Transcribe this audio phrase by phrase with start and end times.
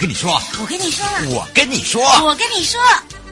[0.00, 1.06] 跟你说，我跟你说，
[1.36, 2.80] 我跟你说，我跟你说，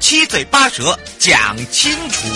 [0.00, 2.28] 七嘴八舌讲清楚。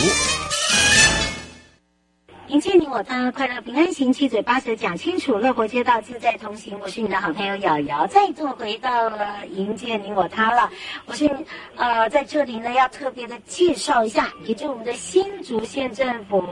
[2.48, 6.78] 迎接你我他，快乐平安行，七嘴八舌讲清楚，乐活街道自在同行。
[6.80, 10.70] 我是你的好朋友瑶瑶，再度回到了迎接你我他了。
[11.04, 11.30] 我是
[11.76, 16.42] 呃，在这里呢，要特别的介绍一下，也就是我们的新竹县政府，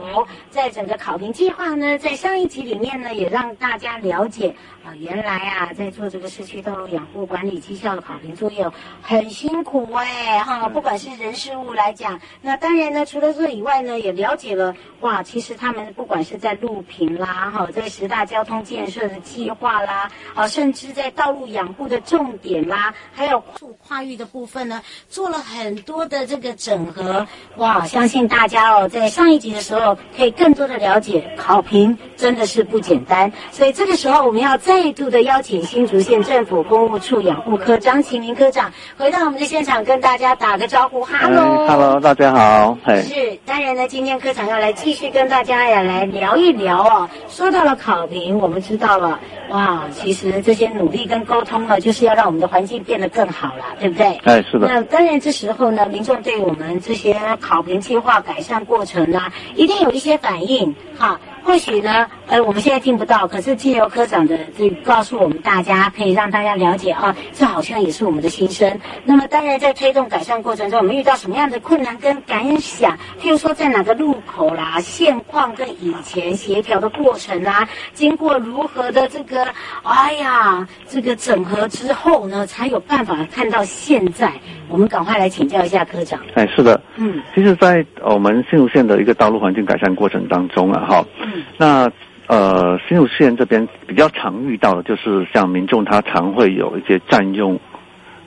[0.50, 4.54] 在整个考评计划呢，在上一集里面呢，也让大家了解。
[4.82, 8.66] 啊，原来啊，在做这个市区道路养护管理绩效的考评作业，
[9.02, 23.38] 很辛苦哎，哈，不管是人事物来讲，那当然呢，除了这以外呢，也了解了哇，其实他们不管是在路评啦，哈，在十大交通建设的计划啦，啊，甚至在道路养护的重点啦，还有
[23.86, 34.58] 跨域的部分呢，做了很多的这个整合，哇，相信大家哦，在上一集的时候可以更多的了解考评真的是不简单，所以这个时候我们要。
[34.70, 41.02] 再度的邀请新竹县政府公务处养护科张启明科长回到我们的现场，跟大家打个招呼。
[41.04, 42.78] 哈喽，哈喽，大家好。
[43.02, 47.10] 是，当然呢，今天科长要来继续跟大家呀来聊一聊哦。
[47.28, 49.18] 说到了考评，我们知道了，
[49.50, 54.20] 哇，其实这些努力跟沟通呢，就是要让我们的环境变得更好了，对不对？
[54.22, 54.68] 哎，是的。
[54.68, 59.20] 那当然，这时候呢，民众对我们这些考评计划改善过程呢，
[59.56, 61.18] 一定有一些反应，哈。
[61.50, 68.78] 或许呢，呃，我们现在听不到，可是借由科长的这告诉我们大家，可以让大家了解啊，这好像也是我们的心声。
[69.04, 72.96] 那么，当然在推动改善过程中，我们遇到什么样的困难跟感想？
[73.20, 79.44] 譬如说，在哪个路口啦，现况跟以前协调的过程啊，经过如何的这个，
[79.82, 84.32] 哎呀，这个整合之后呢，才有办法看到现在。
[84.68, 86.20] 我们赶快来请教一下科长。
[86.34, 91.90] 哎，是的，嗯，其实，在我们新竹县的一个道路环境改善过程当中啊，哈，嗯，那
[92.26, 97.58] 呃，新竹县这边比较常遇到的就是像民众他常会有一些占用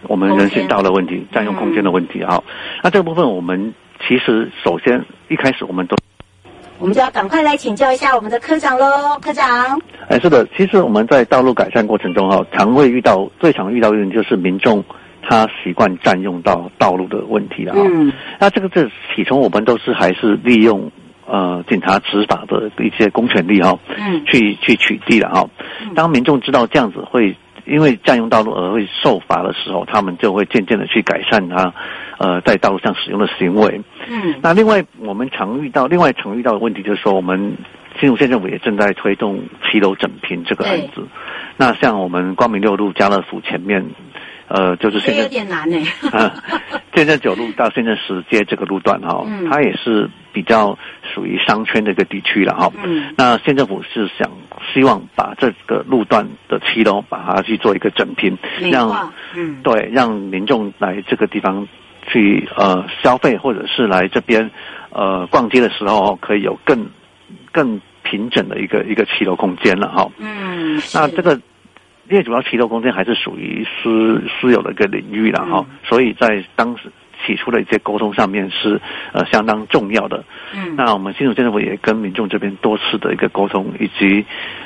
[0.07, 2.35] 我们人行道的问题，占用空间的问题啊。
[2.35, 2.43] 嗯，
[2.83, 3.73] 那这个部分我们
[4.05, 5.95] 其实首先一开始我们都，
[6.79, 9.81] 我们就要赶快来请教一下我们的科长喽，科长。
[10.09, 14.83] 哎，是的，其实我们在道路改善过程中哈，常会遇到最常遇到的就是民众。
[15.25, 18.83] 他习惯占用到道路的问题了啊，嗯，那这个这
[19.15, 20.91] 起初我们都是还是利用
[21.25, 25.49] 呃警察执法的一些公权力哈，嗯，去去取缔了哈。
[25.95, 27.35] 当民众知道这样子会
[27.65, 31.73] 因为占用道路而会受罚的时候，他们就会渐渐的去改善他
[32.17, 33.81] 呃在道路上使用的行为。
[34.09, 37.57] 嗯，那另外我们常遇到另外常遇到的问题就是说，我们
[37.99, 41.07] 新竹县政府也正在推动骑楼整平这个案子。
[41.57, 43.85] 那像我们光明六路家乐福前面。
[44.53, 45.75] 呃，就是现在有点难呢。
[46.13, 46.31] 啊，
[46.93, 50.77] 现在九路到现在十街这个路段哈，嗯，它也是比较
[51.11, 52.71] 属于商圈的一个地区了哈。
[52.83, 54.29] 嗯，那县政府是想
[54.71, 58.37] 希望把这个路段的骑楼把它去做一个整平，
[58.69, 61.67] 让嗯对，让民众来这个地方
[62.05, 64.51] 去呃消费或者是来这边
[64.91, 66.87] 呃逛街的时候，可以有更
[67.51, 70.07] 更平整的一个一个骑楼空间了哈。
[70.19, 71.41] 嗯，那这个。
[72.09, 76.91] 因为主要骑楼空间还是属于私私有的一个领域了哈，嗯、所以在当时
[77.25, 78.81] 起初的一些沟通上面是
[79.13, 80.25] 呃相当重要的。
[80.53, 84.25] 嗯，那我们新竹县政府也跟民众这边多次的一个沟通，以及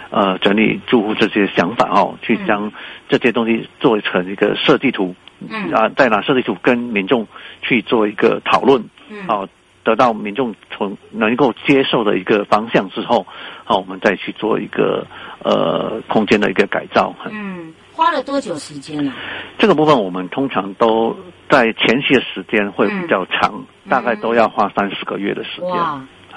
[0.09, 2.71] 呃整理住户这些想法哦，去将
[3.07, 5.15] 这些东西做成一个设计图，
[5.47, 5.71] 嗯。
[5.71, 7.27] 啊，再拿设计图跟民众
[7.61, 9.47] 去做一个讨论，嗯，好，
[9.87, 13.25] 得到民众从能够接受的一个方向之后，
[13.63, 15.07] 好，我们再去做一个。
[15.43, 17.13] 呃，空间的一个改造。
[17.29, 19.13] 嗯，花了多久时间呢？
[19.57, 21.15] 这个部分我们通常都
[21.47, 25.71] 在前期的时间会比较长，嗯、大概都要花三四个月的时间。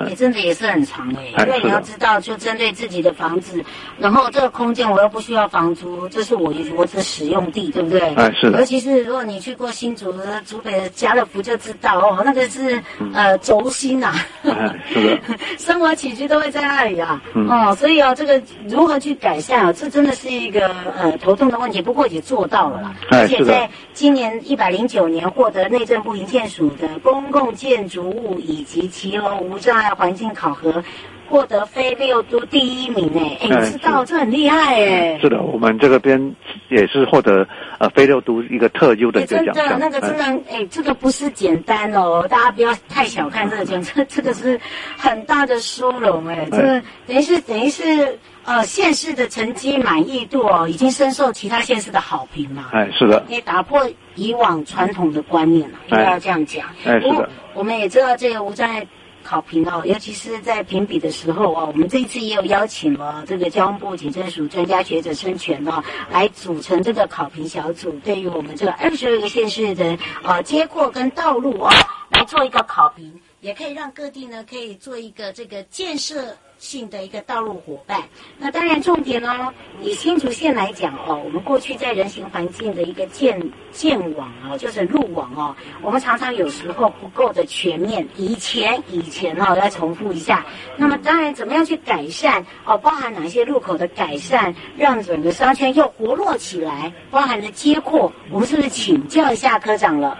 [0.08, 3.62] 也真的也是很长哎，因为你要知道，就针对自己的房子，
[3.98, 8.00] 然后这个空间我又不需要房租，这是我我的使用地，对不对？
[8.14, 8.60] 哎，是的。
[8.60, 12.82] 尤其是如果你去过新竹的竹北的家乐福，就知道哦，那个是
[13.12, 14.14] 呃轴心呐。
[14.42, 14.48] 是
[14.94, 15.18] 的。
[15.58, 17.22] 生活起居都会在那里啊。
[17.34, 19.72] 哦，所以哦，这个如何去改善啊？
[19.72, 20.68] 这真的是一个
[20.98, 21.82] 呃头痛的问题。
[21.82, 29.89] 不过也做到了啦，而且在今年一百零九年获得内政部营建署的公共建筑物以及骑楼无障碍。
[29.94, 30.82] 环境考核
[31.28, 35.18] 获得非六都第一名哎，哎，你知道这很厉害哎。
[35.20, 36.34] 是的，我们这个边
[36.68, 37.46] 也是获得
[37.78, 39.54] 呃非六都一个特优的一个奖项。
[39.54, 44.60] 真的，那个真的哎，这个不是简单哦，大家不要太小看这个奖，这这个是
[44.96, 52.70] 很大的殊荣哎，这个等于是等于是呃县市的成绩满意度哦，已经深受其他县市的好评了。
[52.72, 56.66] 哎，是的，也打破以往传统的观念了，应该要这样讲。
[56.84, 58.84] 哎，是的，我们也知道这个无障碍。
[59.30, 65.80] 考评哦，尤其是在评比的时候哦，我们这一次也有邀请了这个交通部警政署专家学者孙权哦，
[66.10, 71.70] 来组成这个考评小组，对于我们这个二十二个县市的呃街廓跟道路哦，
[72.10, 76.36] 来做一个考评，也可以让各地呢可以做一个这个建设。
[76.60, 78.02] 性的一个道路伙伴，
[78.38, 88.06] 那当然重点哦，以新竹县来讲哦，我们过去在人行环境的一个建建网哦，就是路网哦，我们常常有时候不够的全面。
[88.14, 90.44] 以前以前哦，要重复一下。
[90.76, 92.76] 那么当然怎么样去改善哦？
[92.76, 96.92] 包含哪些路口的改善，让整个商圈又活络起来？
[97.10, 100.18] 包含的街廓，我们是不是请教一下科长了？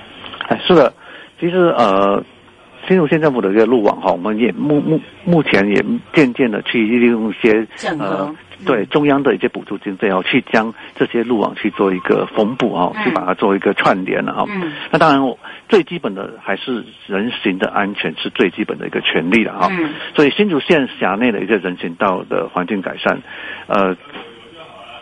[0.49, 0.91] 哎，是的，
[1.39, 2.25] 其实呃。
[2.91, 5.77] 新竹县政府的一个路网哈，我们也目目目前也
[6.13, 7.65] 渐渐的去利用一些
[8.01, 8.35] 呃，
[8.67, 14.45] 对中央的一些补助经费哦，去将这些路网去做一个缝补哦，去把它做一个串联了哈。
[14.49, 14.73] 嗯。
[14.91, 15.37] 那当然，
[15.69, 19.69] 最基本的还是人行的安全是最基本的一个权利了哈。
[19.71, 19.91] 嗯。
[20.17, 23.23] 所以新竹县辖内的一个人行道的环境改善，
[23.69, 23.97] 呃。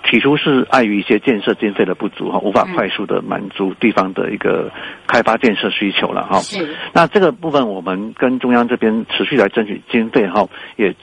[0.08, 4.70] 起初是碍于一些建设经费的不足哈，无法快速的满足地方的一个
[5.06, 6.40] 开发建设需求了哈。
[6.40, 6.74] 是。
[6.94, 10.94] 那这个部分我们跟中央这边持续来争取经费哈，也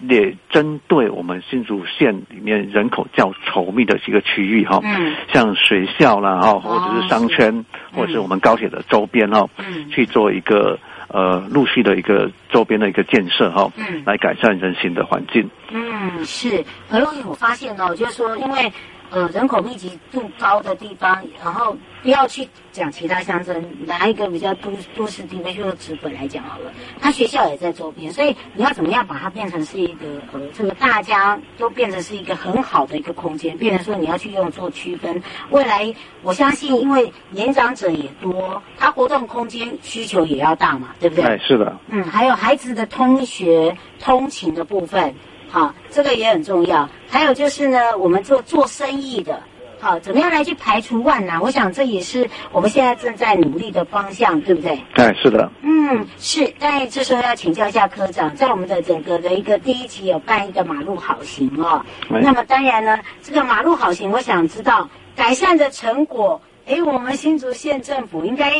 [0.00, 10.78] 也针对我们新竹县里面人口较稠密的几个区域哈，嗯，像学校啦哈，或者是商圈，或者是我们高铁的周边哈，嗯，去做一个。
[11.08, 15.48] 呃，陆续的一个周边的一个建设哈，嗯，来改善人行的环境。
[15.70, 16.64] 嗯，是。
[16.90, 18.72] 而且我发现哦，就是说，因为。
[19.10, 26.70] 呃，人口密集度高的地方，然后不要去讲其他乡镇，拿一个比较都都市地区，就是直本来讲好了。
[27.00, 35.22] 它学校也在周边，所以你要怎么样把它变成是一个呃，这个大家都变成是一个很好的一个空间，变成说你要去用做区分。
[35.48, 41.24] 未来我相信，因为年长者也多，他活动空间需求也要大嘛，对不对？
[41.24, 41.74] 哎，是的。
[41.88, 45.14] 嗯，还有孩子的通学通勤的部分。
[45.50, 46.88] 好，这个也很重要。
[47.08, 49.42] 还有就是呢，我们做做生意的，
[49.80, 51.40] 好，怎么样来去排除万难？
[51.40, 54.78] 我想这也是我们现在正在努力的方向，对不对？
[54.94, 55.50] 对，是的。
[55.62, 56.52] 嗯，是。
[56.58, 61.82] 但这时候要请教一下科长，在我们的整个的一个第一期有办一个马路好行哦。
[62.10, 68.52] 嗯、那么当然呢，这个马路好行，我想知道改善的成果，哎，我们新竹县政府应该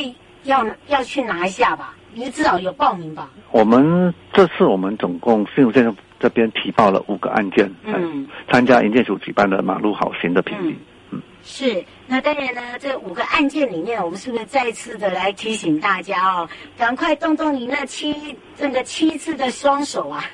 [0.44, 1.95] 要要去拿一下吧？
[2.14, 3.28] 你至少有报名吧？
[3.50, 6.00] 我们这次我们总共新竹县政府。
[6.21, 10.77] 这边提报了五个案件，嗯，参加营建署举办的马路好行的评比，
[11.11, 11.85] 嗯，是。
[12.11, 20.25] 那当然呢，这五个案件里面，我们是不是再次的来提醒大家哦，赶快动动你那七这个七次的双手啊，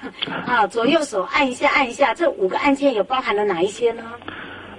[0.46, 2.14] 啊，左右手按一下按一下。
[2.14, 4.04] 这五个案件有包含了哪一些呢？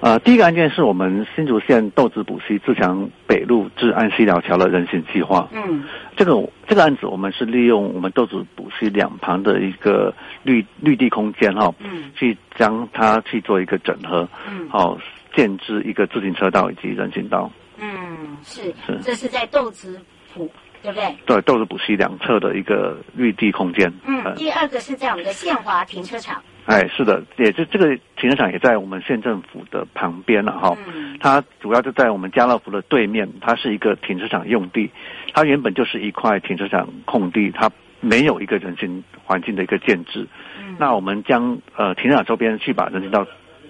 [0.02, 5.48] 呃，第一个案件是我们新竹县豆子埔溪自强北路至安溪寮桥的人行计划。
[5.52, 5.84] 嗯，
[6.16, 14.98] 这个这个案子我们是利用我们豆子埔溪两旁的一个绿绿地空间哈，嗯，去将它去做一个整合，嗯，好，
[15.36, 17.52] 建置一个自行车道以及人行道。
[17.78, 20.00] 嗯，是是，这是在豆子
[20.34, 20.50] 埔，
[20.84, 21.16] 对不对？
[21.26, 23.92] 对，豆子埔溪两侧的一个绿地空间。
[24.06, 26.42] 嗯，呃、第二个是在我们的宪华停车场。
[26.66, 30.76] 哎，是的，也就这个停车场也在我们县政府的旁边了哈。
[30.88, 31.16] 嗯。
[31.20, 34.90] 它主要就在我们家乐福的对面，它是一个停车场用地。
[35.34, 37.70] 它原本就是一块停车场空地，它
[38.02, 40.28] 没有一个人行环境的一个建制。
[40.60, 40.76] 嗯。
[40.80, 43.28] 那我们将呃停车场周边去把人行道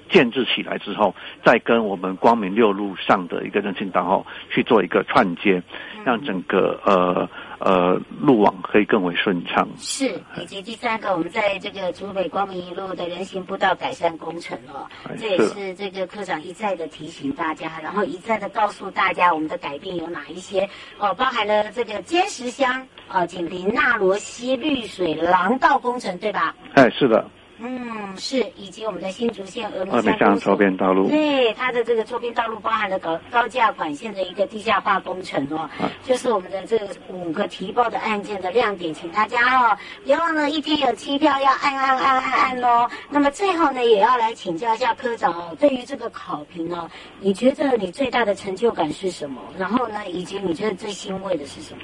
[0.08, 5.62] 建制起来之后，再跟我们光明六路上的一个人行道哈去做一个串接，
[6.06, 9.68] 让整个呃呃路网可以更为顺畅。
[9.78, 14.88] 是，以及第三个，我们在这个竹北光明一路的人行步道改善工程哦，
[15.20, 26.56] 这也是这个科长一再的提醒大家，然后一再的告诉大家我们的改变有哪一些哦，包含了这个尖石乡啊、呃、紧邻纳罗溪绿水廊道工程，对吧？
[26.74, 27.26] 哎，是的。
[27.58, 42.90] 嗯，是，以及我们的新竹县峨眉山周边道路，对，它的这个周边道路包含了高高架管线的一个地下化工程哦，啊、就是我们的这五个提报的案件的亮点，请大家哦，别忘了一天有七票要按按按按按哦。
[43.10, 46.90] 那么最后呢，也要来请教一下科长哦，对于这个考评哦，
[47.22, 49.42] 你觉得你最大的成就感是什么？
[49.58, 51.84] 然后呢，以及你觉得最欣慰的是什么？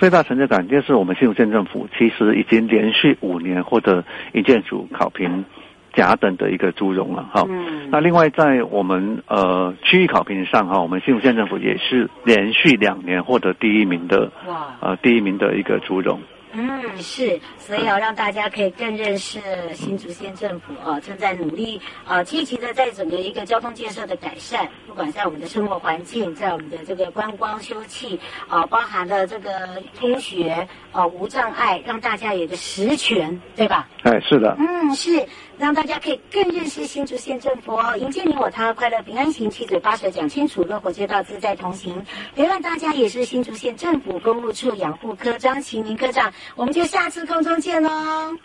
[0.00, 4.02] 最大成就感就是我们新竹县政府其实已经连续五年获得
[4.32, 5.44] 营建署考评
[5.92, 7.44] 甲等的一个殊荣了哈。
[7.50, 7.90] 嗯。
[7.90, 16.18] 那另外在我们呃区域考评上哈，我们新竹县政府也是连续两年获得第一名的哇呃第一名的一个殊荣。
[16.52, 19.40] 嗯，是，所以要让大家可以更认识
[19.74, 33.88] 新竹县政府啊，正在努力啊，积极的在整个一个交通建设的改善，不管在我们的生活环境，在我们的这个观光休憩啊，包含了这个通学啊无障碍，让大家有个实权，对吧？
[34.02, 34.56] 哎，是的。
[34.58, 35.26] 嗯，是。
[35.60, 42.02] 让大家可以更认识新竹县政府哦，迎接你我他，快乐平安行，七嘴八舌讲清楚，乐活街道自在同行。
[42.34, 47.90] 陪伴大家也是新竹县政府公路处养护科张启明科长，我们就下次空中见喽。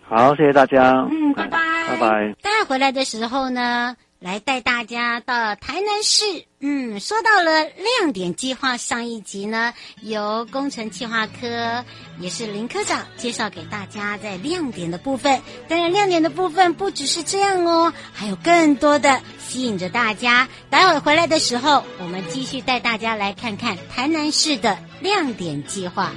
[0.10, 1.08] 好，谢谢大家。
[1.10, 1.60] 嗯，拜拜。
[1.88, 2.36] 拜拜。
[2.42, 3.96] 大家回来的时候呢，
[4.26, 6.46] 来带大家到台南市。
[6.60, 11.86] 嗯，说到了亮点计划，上一集呢，由工程计划科
[12.20, 15.40] 也是林科长介绍给大家在亮点的部分。
[15.68, 20.50] 当然，亮点的部分不只是这样哦，还有更多的吸引着大家。
[20.72, 26.12] 待会回来的时候，我们继续带大家来看看台南市的亮点计划。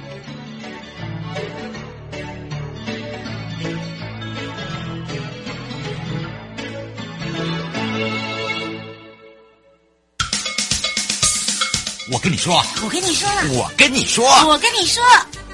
[12.11, 15.03] 我跟你说，我跟你说了，我跟你说，我跟你说，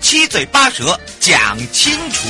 [0.02, 2.30] 七嘴八舌讲清楚。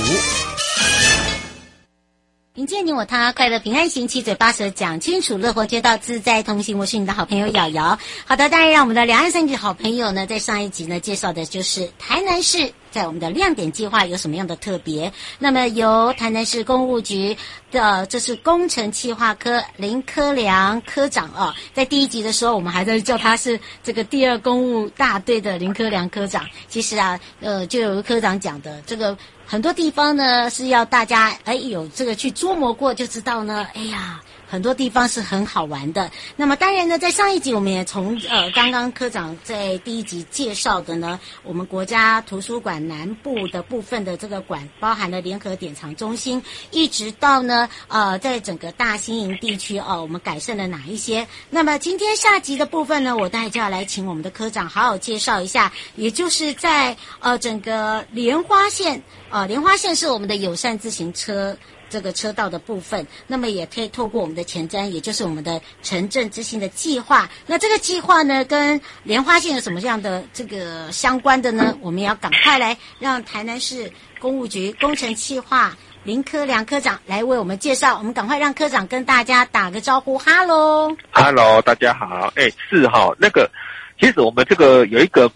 [2.55, 6.77] 迎接你我他，快乐平安行，七嘴八舌讲清楚，乐活街道自在同行。
[6.77, 7.99] 我是你的好朋友瑶瑶。
[8.23, 12.71] 好的，当然让我们的两岸三地好朋友呢，在上一集呢介绍的就是台南市。
[12.91, 15.11] 在我们的亮点计划有什么样的特别？
[15.37, 17.35] 那么由台南市公务局
[17.69, 26.47] 的，这是工程计划科林科良科长啊，在第一集的时候，我们还在叫他是这个第二公务大队的林科良科长。
[26.69, 34.21] 其实啊，呃，就有个科长讲的，这个很多地方呢是要大家哎有这个去琢磨过就知道呢，哎呀。
[34.47, 36.09] 很多地方是很好玩的。
[36.35, 51.27] 那么当然呢，在上一集我们也从呃刚刚科长在第一集介绍的呢，我们国家图书馆南部的部分的这个馆，包含了联合典藏中心，一直到呢呃在整个大兴营地区哦，我们改善了哪一些？
[51.49, 61.57] 那么今天下集的部分呢，我待会就要来请我们的科长好好介绍一下，也就是在呃整个莲花线呃莲花线是我们的友善自行车。
[61.95, 67.29] 这个车道的部分，那么也可以透过我们的前瞻，也就是我们的城镇之星的计划。
[67.47, 71.73] 那这个计划呢，跟莲花线有什么样的这个相关的呢？
[71.79, 75.73] 我们要赶快来让台南市公务局工程企划
[76.03, 77.97] 林科梁科长来为我们介绍。
[77.97, 82.29] 我们赶快让科长跟大家打个招呼，哈喽，哈喽，大家好。
[82.35, 83.49] 哎，是哈，那个
[83.97, 85.31] 其实我们这个有一个。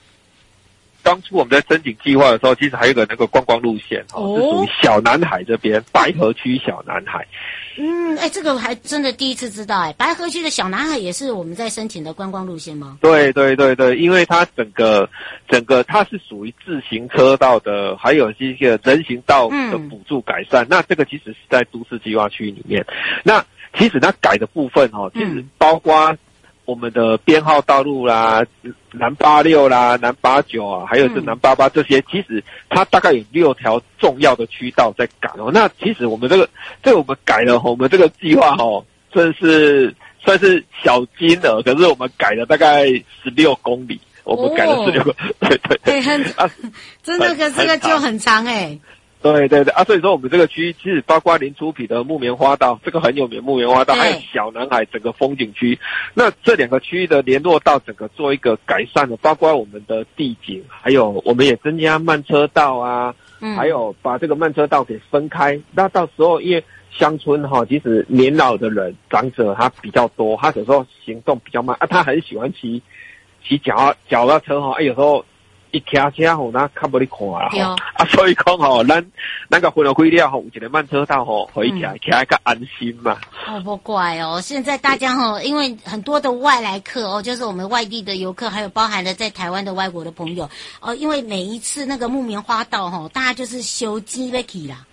[1.01, 7.25] 当初我们在申请计划的时候，其实还有一个那个观光路线哦，是属于小南海这边白河区小南海。
[7.77, 12.97] 嗯，哎，这个还真的第一次知道哎，白河区的小南海也是我们在申请的观光路线吗？
[13.01, 15.09] 对对对对，因为它整个
[15.47, 20.65] 整个它是属于自行车道的，还有一些人行道的补助改善。
[20.65, 22.85] 嗯、那这个其实是在都市计划区里面。
[23.23, 23.43] 那
[23.77, 26.15] 其实它改的部分哦，其实包括。
[26.65, 28.45] 我们的编号道路啦，
[28.91, 35.51] 南八六啦，南八九啊，还有是南八八这些，其实它大概有六条重要的渠道在改哦。
[35.53, 36.49] 那其实我们这个，
[36.81, 46.49] 这个我们改了，我们这个计划哦，算是算是小金额，可是我们改了大概十六公里，我们改了十六个，对对对，很啊，
[47.03, 48.77] 真的，可这个就很长哎。
[49.21, 55.77] 对对对啊，所以说我们这个区域其实包括林出品的木棉花道，这个很有名木棉花道，还有小南海整个风景区。
[56.13, 65.59] 那这两个区域的联络道，整个做一个改善的，包括我们的地景，还有我们也增加慢车道啊，嗯，还有把这个慢车道给分开。
[65.73, 72.81] 那到时候因为乡村哈，其实年老的人长者他比较多，他有时候行动比较慢啊，他很喜欢骑
[73.45, 75.25] 骑脚脚踏车哈，哎，有时候。
[75.71, 79.05] 一开车吼，那看不哩看啊，啊，所以讲吼，咱
[79.47, 83.17] 那个分了开了吼，有一个慢车道吼，可以开，开个安心嘛。
[83.47, 90.49] 哦不怪哦，现在大家吼，因为很多的外来客哦，就是我们外地的游客，还有包含了在台湾的外国的朋友
[90.79, 94.85] 哦，因为每一次那个木棉花道吼，大家就是修机了起啦，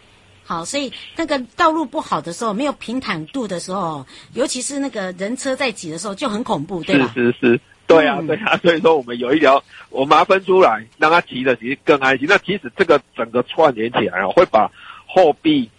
[0.45, 4.04] 好，所以那个道路不好的时候，没有平坦度的时候，
[4.35, 7.11] 尤其是那个人车在挤的时候，就很恐怖，对吧？
[7.14, 7.61] 是是是。
[7.86, 12.26] 对啊，对啊， 所以说我们有一条，我们把它分出来，让它骑的其实更安心。
[12.28, 14.70] 那其实这个整个串联起来啊，会把
[15.06, 15.70] 后壁、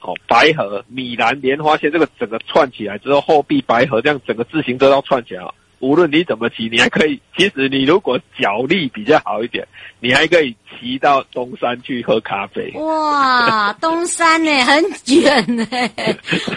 [0.00, 5.44] 哦白河、米兰莲花线这个整个串起来之后，后壁白河这样整个自行车道串起来。
[5.84, 7.20] 无论你怎么骑，你还可以。
[7.36, 9.66] 其实你如果脚力比较好一点，
[10.00, 12.72] 你还可以骑到东山去喝咖啡。
[12.76, 15.66] 哇，东山呢很远呢。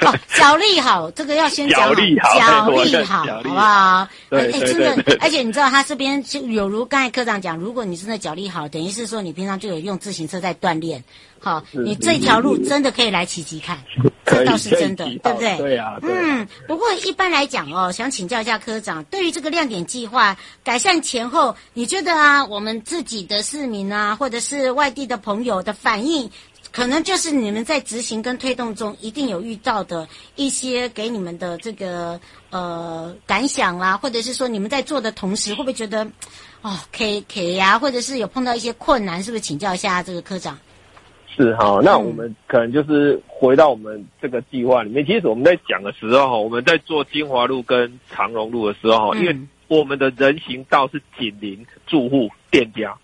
[0.01, 4.07] 哦，脚力好，这个要先讲 脚力好，脚力好，好不好？
[4.29, 4.73] 对对对，对。
[4.73, 11.03] 真的，而且你知道，他这边就有如刚才科长讲，如果你真的脚力好，等于是说你平常就有用自行车在锻炼。
[11.39, 13.77] 好，你这条路真的可以来骑骑看，
[14.25, 15.57] 这倒是真的，对不对？
[15.57, 15.97] 对啊。
[16.01, 26.29] 嗯，不过一般来讲哦，想请教一下科长，对于这个亮点计划改善前后，你觉得啊，我们自己的市民啊，或者是外地的朋友的反应，
[26.71, 36.05] 可能就是你们在执行跟推动中一定有遇到的一些给你们的这个呃感想啦，或者是说你们在做的同时，会不会觉得
[36.61, 40.57] 哦，K K 呀，或者是有碰到一些困难，是不是请教一下这个科长？
[41.37, 45.05] 是哈，那我们可能就是回到我们这个计划里面。
[45.05, 52.97] 其实我们在讲的时候，我们在做金华路跟长荣路的时候，因为我们的人行道是紧邻住户店家，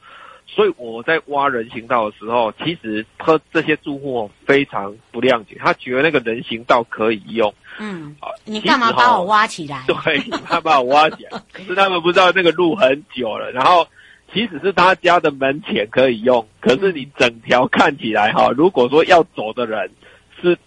[0.48, 7.54] 所以我在挖人行道的时候，其实他这些住户非常不谅解，他觉得那个人行道可以用。
[7.80, 9.84] 嗯，你干嘛把我挖起来？
[9.86, 13.86] 对，他把我挖起来，可是他们不知道那个路很久了，然后。
[14.34, 19.92] 即使是他家的门前可以用，可是你整条看起来哈，如果说要走的人
[20.42, 20.58] 是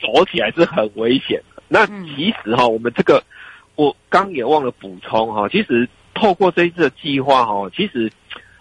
[0.00, 1.62] 走起来是很危险的。
[1.68, 3.22] 那其实哈，我们这个
[3.74, 8.10] 我刚也忘了补充哈，其实透过这一次的计划哈，其实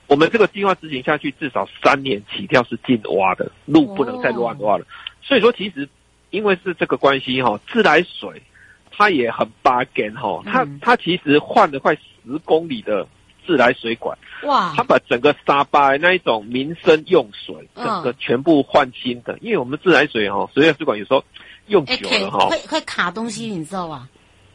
[0.08, 4.86] 我们这个计划执行下去，至少三年起跳是禁挖的，路不能再乱挖了。
[5.22, 5.88] 所以说，其实
[6.32, 8.42] 因为是这个关系哈，自来水
[8.92, 13.08] 它也很 bug 哈，它它其实换了快十公里的。
[13.46, 14.74] 自来水管，哇！
[14.76, 19.38] 他把整个沙巴那一种民生用水，整个全部换新的。
[19.42, 21.24] 因为我们自来水哈，水水管有时候
[21.68, 24.08] 用久了哈，会会卡东西，你知道吧？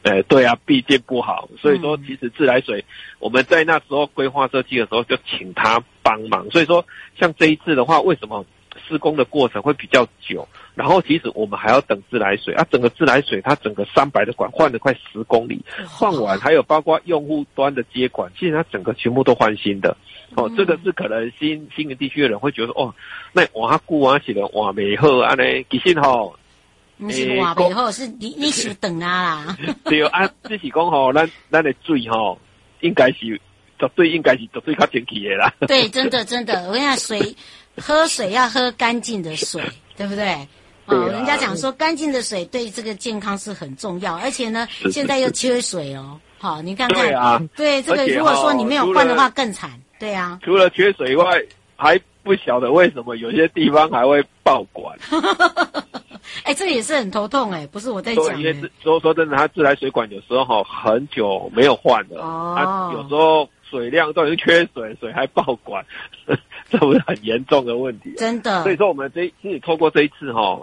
[0.02, 1.48] 哎，对啊，毕竟不好。
[1.60, 2.84] 所以说，其实自来水
[3.18, 6.50] 我们在那时候规划设计的时候就请他帮忙。
[6.50, 6.84] 所以说，
[7.18, 8.44] 像这一次的话，为什么？
[8.86, 19.96] 施工的过程会比较久，然后其实我们还要等自来水啊，整个自来水它整个三百的管换了快十公里，换完还有包括用户端的接管，其实它整个全部都换新的。
[20.34, 22.94] 哦，这个是可能新新的地区的人会觉得哦，
[23.32, 26.36] 那瓦固啊，写的瓦美后啊呢，其实吼，
[26.98, 29.56] 不是瓦美后，是你你是等啊啦。
[29.84, 32.38] 对啊，这是讲吼，咱咱的水吼，
[32.80, 33.40] 应该是
[33.78, 35.54] 绝对应该是绝对较清气的啦。
[35.66, 37.34] 对，真的真的，我跟你讲水。
[37.80, 39.62] 喝水要喝干净的水，
[39.96, 40.46] 对不对？
[40.86, 46.18] 哦，人家讲说干净的水对这个健康是很重要，而且呢，现在又缺水哦。
[46.38, 49.70] 好，你看看，对啊，对这个，如果说你没有换的话更惨。
[49.98, 51.24] 对啊，除了缺水以外，
[51.76, 54.96] 还不晓得为什么有些地方还会爆管。
[56.44, 58.38] 哎，这个也是很头痛哎，不是我在讲。
[58.38, 65.84] 因为说说真的，它自来水管有时候哈很久没有换了，哦，有时候水量都已经缺水，水还爆管。
[66.70, 68.62] 这不是很严重的问题，真的。
[68.62, 70.60] 所以说，我们这其实透过这一次哈，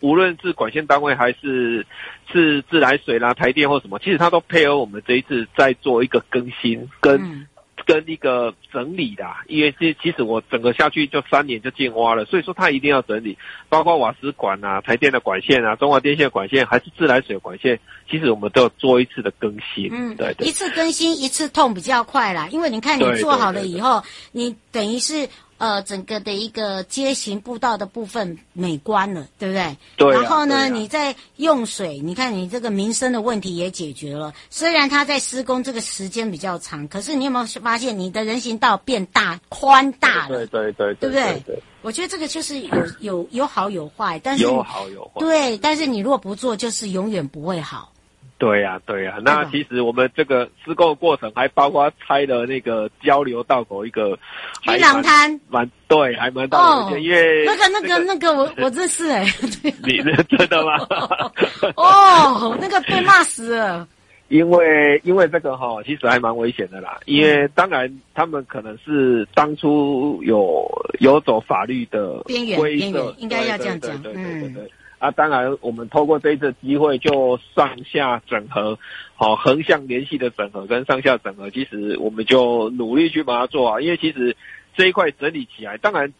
[0.00, 1.86] 无论是管线单位还是
[2.32, 7.20] 是自来水啦、台电或什么，其实它都配合我们这一次在做一个更新跟。
[7.20, 7.46] 嗯
[7.84, 13.38] 跟一个整理的，因为其其实我整个下去就三年就进挖了，所以说它一定要整理，
[13.68, 17.78] 包括瓦斯管啊、台电的管线啊、中华电线管线还是自来水管线，
[18.10, 19.88] 其实我们都要做一次的更新。
[19.92, 25.28] 嗯，对，对，一次更新一次痛比较快啦，因为你看你做好了以后，你等于是。
[25.58, 29.76] 呃，整个的一个街行步道的部分美观了，对不对？
[29.96, 30.20] 对、啊。
[30.20, 34.32] 然后呢，啊、你在用水，你看你这个民生的问题也解决了。
[34.50, 40.46] 虽然它在施工这个时间比较长，可是你有没有发现你的人行道变大、宽大了？
[40.46, 41.62] 对对对，对，不对。
[41.82, 45.20] 我觉得这个就是有有有好有坏，但是有好有坏。
[45.20, 47.92] 对，但是你如果不做，就是永远不会好。
[48.38, 49.22] 对呀、啊，对呀、啊。
[49.24, 54.18] 那其实我们这个施工的过程还包括拆了那个交流道口一个
[54.62, 59.24] 槟榔摊，蛮对，还蛮大的、哦、因为那个那个那个我 我认识哎，
[59.82, 60.76] 你认 真的吗？
[61.76, 63.88] 哦，那个被骂死了。
[64.28, 66.98] 因为因为这个哈，其实还蛮危险的啦。
[67.04, 70.68] 因为当然他们可能是当初有
[70.98, 73.96] 有走法律的边缘边缘，应该要这样讲。
[74.02, 74.70] 对对对对对，对。
[74.98, 78.78] 啊，当然我们透过这一次机会，就上下整合，
[79.14, 83.80] 好横向联系的整合跟上下整合，其实我们就努力去把它做啊。
[83.80, 84.36] 因为其实
[84.76, 86.12] 这一块整理起来，当然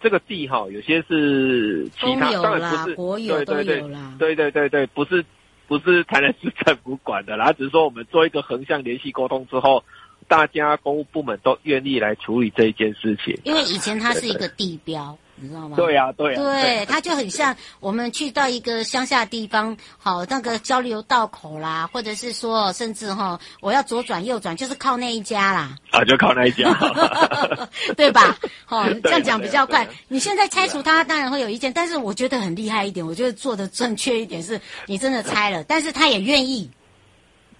[0.00, 5.24] 这个地哈有些是其他，当然不是国有都有对对对对对，不是。
[5.68, 9.82] 不是台南市政府管的啦，只是说我们做一个横向联系沟通之后，
[10.28, 13.38] 大家公务部门都愿意来处理这一件事情。
[13.44, 15.16] 因为以前它是一个地标。
[15.42, 15.76] 你知道吗？
[15.76, 25.76] 对呀、啊，对呀、啊，对，它就很像我们去到一个乡下地方，好，那个交流道口啦，或者是说，甚至哈，我要左转右转，就是靠那一家啦。
[25.90, 26.72] 啊，就靠那一家，
[27.96, 28.38] 对吧？
[28.64, 29.88] 好， 这样讲比较快。
[30.08, 36.70] 你现在拆除它，当然会有意见，但是我觉得很厉害一点，我觉得做的正确一点是，你真的拆了，但是他也愿意。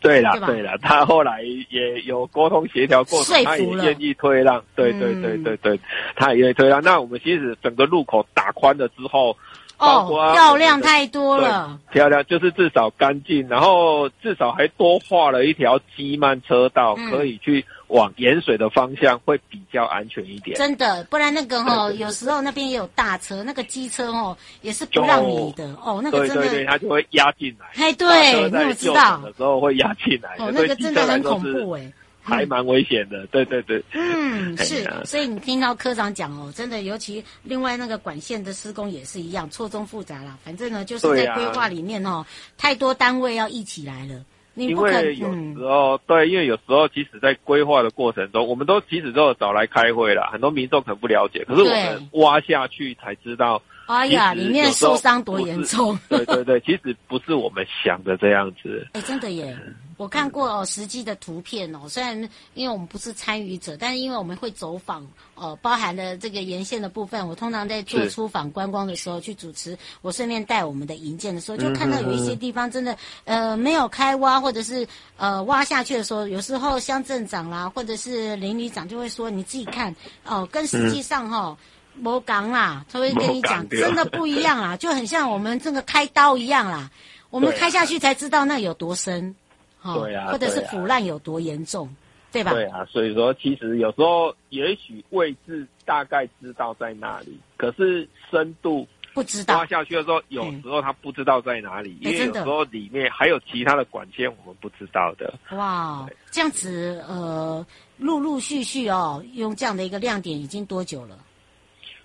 [0.03, 4.63] 对了，对了，他后来也有沟通协调过程，他也愿意退让。
[4.75, 5.81] 对对对对对，
[6.17, 6.83] 他也愿意退让。
[6.83, 9.37] 那我们其实整个路口打宽了之后，
[9.79, 17.65] 哦，漂亮太多了，漂亮就是至少干净，然后至少还多画了一条机慢车道，可以去。
[17.93, 27.67] 往盐水的方向会比较安全一点，真的，不然那个哈、哦，有时候那边也有大车，那个机车哦也是不让你的哦，那个真的，对对对，它就会压进来。
[27.75, 29.19] 哎，对，那我知道？
[29.19, 33.85] 的时候会压进来，哦，那个真的很恐怖哎，还蛮危险的，对对对。
[33.93, 40.39] 嗯，是，所以你听到科长讲哦，真的，尤其另外那个管线的施工也是一样，错综复杂啦。
[40.43, 42.25] 反正呢，就是在规划里面哦，
[42.57, 44.25] 太多单位要一起来了。
[44.55, 53.63] 因为有时候，对，因为有时候，即使在规划的过程中，我们都其实都有找来开会了，很多民众可能不了解，可是我们挖下去才知道。
[53.93, 55.99] 哎呀，里面受伤多严重！
[56.09, 58.87] 对对对，其实不是我们想的这样子。
[58.95, 59.57] 哎，真的耶！
[59.99, 61.81] 我看过哦，实际的图片哦。
[61.89, 62.17] 虽然
[62.55, 67.29] 因为我们不是参与者，但是因为我们会走访哦，包含了这个沿线的部分。
[67.29, 74.85] 我通常在做出访观光的时候去主持，我顺便带我们的营建的时候，就看到有一些地方真的呃没有开挖，或者是
[75.19, 81.39] 呃挖下去的时候，有时候乡镇长啦，或者是邻里长就会说：“你自己看哦，跟实际上哈。
[81.39, 81.57] 哦”
[81.95, 86.91] 没讲啦，他会跟你讲，真的不一样啦， 就很像我们这个开刀一样啦，
[87.31, 89.35] 我们开下去才知道那有多深，
[89.83, 91.89] 对啊，或者是腐烂有多严重，
[92.31, 92.53] 对吧？
[92.53, 99.59] 对啊，所以说其实有时候也许位置大概知道在哪里，可是深度不知道。
[99.59, 105.35] 挖下去的时候，有时候他不知道在哪里，因为有时候里面还有其他的管线我们不知道的。
[105.51, 107.65] 哇，这样子呃，
[107.99, 111.19] 陆陆续续哦，用这样的一个亮点已经多久了？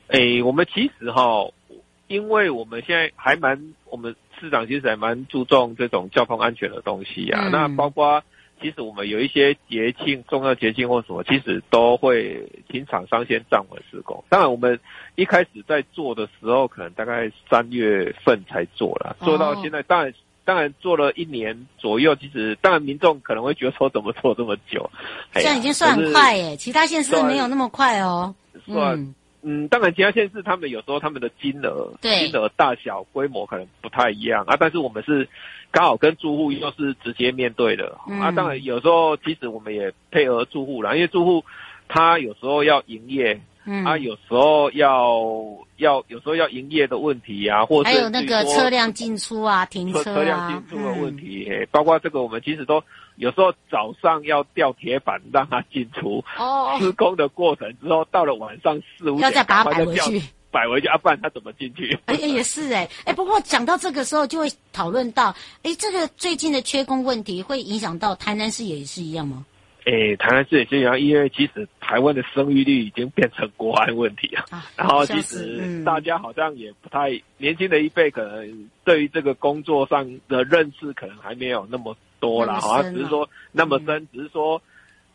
[0.07, 1.47] 诶、欸，我们其实哈，
[2.07, 7.47] 因为我们现在还蛮，我们市长其实还蛮注重这种交通安全的东西啊。
[7.47, 8.23] 嗯、那包括
[8.61, 14.23] 其实我们有一些节庆、重要节庆或什么，其实都会请厂商先暂缓施工。
[14.29, 14.79] 当然，我们
[15.15, 20.13] 一开始在做的时候，可能大概三月份才做了，做到现在，当然
[20.45, 22.15] 当然做了一年左右。
[22.15, 24.89] 其实当然民众可能会觉得说，怎么做这么久？
[25.33, 28.33] 这样已经算很快耶，其他县市没有那么快哦。
[28.65, 28.97] 算。
[28.97, 34.57] 嗯嗯，当然，其他县市他们有时候他们的金额、金额大小、规模可能不太一样啊。
[34.59, 35.27] 但是我们是
[35.71, 38.31] 刚好跟住户又是直接面对的、嗯、啊。
[38.31, 41.45] 当然，有时候其实我们也配合住户啦，因为住户
[41.87, 43.39] 他有时候要营业。
[43.69, 45.21] 嗯，啊，有时候要
[45.75, 52.81] 要有时候要营业的问题啊，或者还有那个车辆进出啊，停车啊，车辆进出的问题，嗯、包括这个我们其实都
[53.17, 61.99] 有时候早上要吊铁板让它进出，哦，施工的过程之后到了晚上四五点要再把它摆回去，摆回去，啊，不然它怎么进去？
[62.05, 69.45] 哎，也是哎，哎，不过讲到这个时候就会讨论到，哎，这个最近的缺工问题会影响到台南市也是一样吗？
[69.89, 74.43] 诶，台南市也这样，因为其实台湾的生育率已经变成国安问题啊。
[74.75, 82.59] 然后其实大家好像也不太年轻的一辈，可能对于这个工作上的认识可能还没有那么多啦。
[82.59, 84.61] 好像只是说那么深，只是说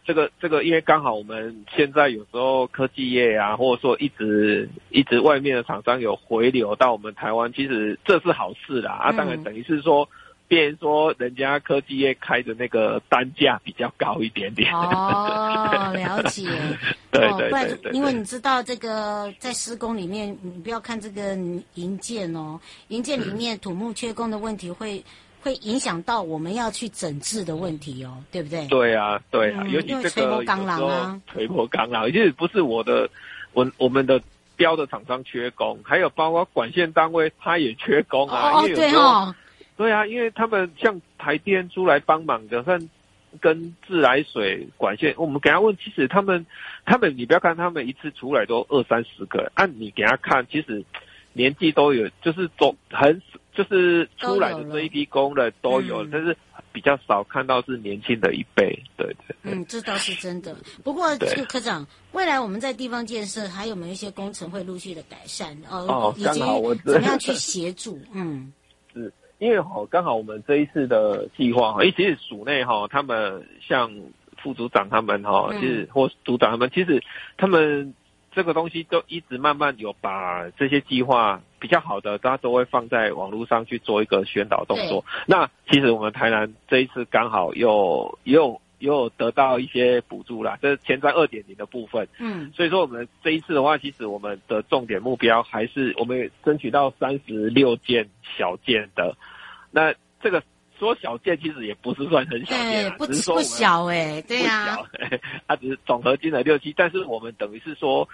[0.06, 8.92] 这个这个，因为刚好我们现在有时候科技业啊，或者说一直一直外面的厂商有回流到我们台湾，其实这是好事啦。
[8.92, 10.08] 啊，当然等于是说。
[10.48, 16.46] 变说人家科技业开的那个单价比较高一点点哦，了解，
[17.10, 21.34] 对对对对，因为你知道这个在施工里面，你不要看这个
[21.74, 25.04] 营建哦，营建里面土木缺工的问题会、嗯、
[25.42, 28.66] 会影响到我们要去整治的问题哦，对不对？
[28.66, 33.08] 对啊，对啊，嗯、尤其这个垂波钢廊啊，垂波钢廊，其实不是我的，
[33.54, 34.20] 我我们的
[34.54, 39.34] 标的厂商缺工，还有包括管线单位他也缺工啊，哦，对哦。
[39.82, 42.88] 对啊，因为他们像台电出来帮忙的，像
[43.40, 46.46] 跟自来水管线，我们给他问，其实他们
[46.84, 50.84] 他们你不要看他们一次出来都二三十个，按你给他看，其实
[51.32, 53.20] 年纪都有，就是都很
[53.52, 56.36] 就是出来的这一批工人都有，但是。
[56.74, 59.52] 比较少看到是年轻的一辈，对对，对。
[59.52, 60.56] 嗯，这倒是真的。
[60.82, 65.54] 不过这个科长，未来我们在地方建设还有没有一些工程会陆续的改善？
[65.68, 66.40] 哦，哦以及
[66.90, 68.00] 怎么样去协助？
[68.14, 68.50] 嗯，
[68.94, 69.12] 是
[69.42, 73.90] 因为哈，刚好我们这一次的计划哈，其实署内哈，他们像
[74.40, 77.02] 副组长他们哈，其实或组长他们，其实
[77.36, 77.92] 他们。
[78.34, 85.04] 这个东西都一直慢慢有把这些计划比较好的，大家都会放在网络上去做一个宣导动作。
[85.26, 92.08] 那其实我们台南这一次刚好又又又得到一些补助啦，这是前瞻二点零的部分。
[92.18, 99.14] 嗯，所以说我们这一次的话，其实我们的重点目标还是我们争取到三十六件小件的。
[99.72, 100.40] 那这个。
[100.78, 104.76] 说小件其实也不是算很小件，不不小哎，对呀，
[105.46, 108.08] 它只是总和金额六七，但是我们等于是说，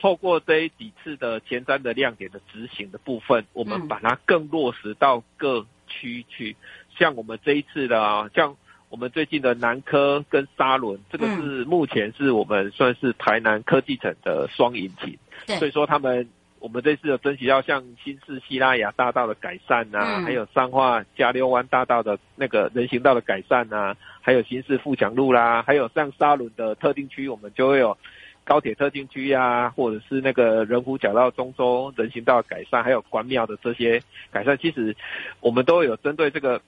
[0.00, 6.56] 透过这几次的前瞻的亮点的执行的部分，我们把它更落实到各区去。
[6.96, 8.56] 像我们这一次的啊，像
[8.88, 15.18] 我们最近的南科跟沙仑，这个是目前是我们算是台南科技城的双引擎，
[15.58, 16.26] 所以说他们。
[16.64, 27.98] 我们这次有争取到像新市西拉雅大道的改善呐、啊，嗯、还有彰化加六湾大道的那个人行道的改善呐、啊，还有新市富强路啦，还有像沙仑的特定区，我们就会有
[28.44, 34.00] 高铁特定区呀，或者是那个人湖角道中州人行道的改善，还有关庙的这些
[34.30, 34.96] 改善，其实
[35.40, 36.62] 我们都有针对这个。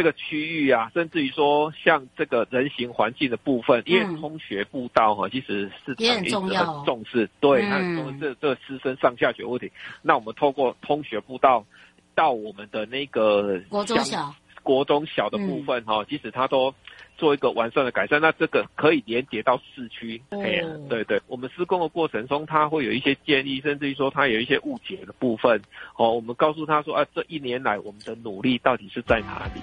[0.00, 9.70] 这个区域啊，甚至于说像这个人行环境的部分，因为通学步道哈，其实是也很重要，重视，对，它很重视这这师生上下学问题。
[10.00, 11.66] 那我们透过通学步道
[12.14, 16.74] 到我们的那个国中小、国中小的部分哈，即使他都
[17.20, 18.20] 做一个完善的改善。
[18.20, 21.20] 那这个可以连接到市区，哎呀，对对。
[21.26, 25.60] 我们施工的过程中，他会有一些建议，甚至于说他有一些误解的部分。
[25.96, 29.60] 哦，我们告诉他说啊，这一年来我们的努力到底是在哪里？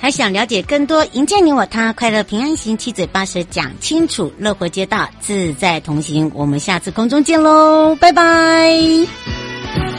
[0.00, 6.28] 还想了解更多，迎接你我他，快乐平安行，七嘴八舌讲清楚，乐活街道自在同行。
[6.34, 9.91] 我们下次空中见喽，拜拜。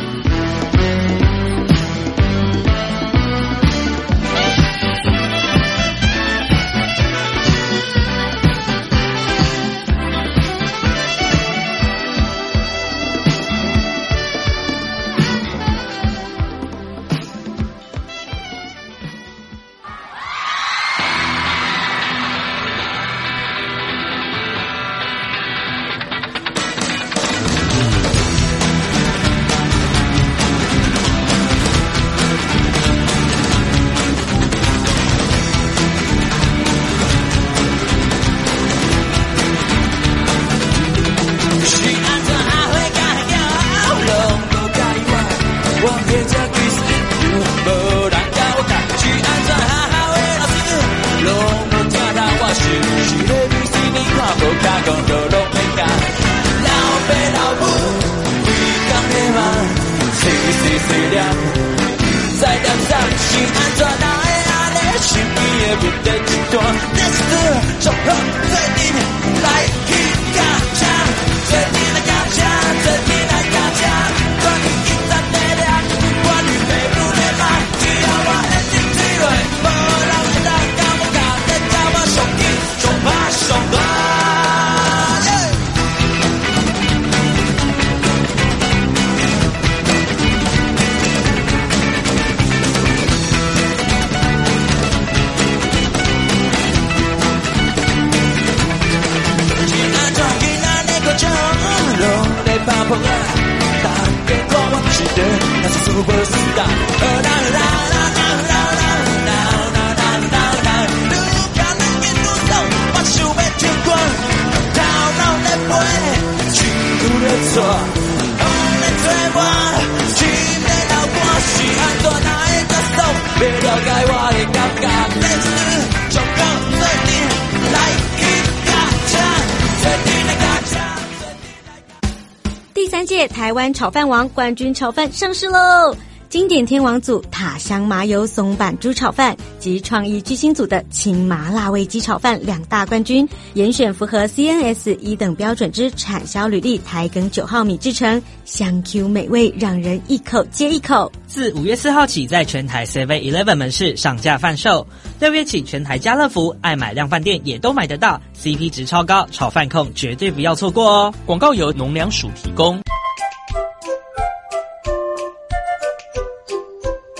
[133.27, 135.95] 台湾炒饭王冠军炒饭上市喽！
[136.29, 151.11] 经典天王组塔香麻油松板猪炒饭及创意巨星组的青麻辣味鸡炒饭两大冠军，严选符合 CNS 一等标准之产销履历台梗九号米制成，香 Q 美味，让人一口接一口。
[151.27, 154.87] 自五月四号起，在全台 Seven Eleven 门市上架贩售，
[155.19, 161.13] 六月起全台家乐福、爱买量贩店也都买得到，CP 值超高，炒饭控绝对不要错过哦！
[161.27, 162.81] 广告由农粮署提供。